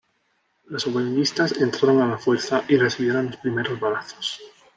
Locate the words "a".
2.01-2.07